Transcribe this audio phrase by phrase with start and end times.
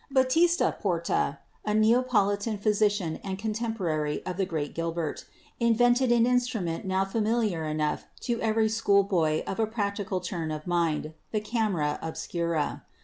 [0.09, 5.25] Baptista Porta, a Nea politan physician and contemporary of the great Gilbert,
[5.59, 10.65] invented an instrument now familiar enough to every school boy of a practical turn of
[10.65, 12.83] mind— the camera obscura.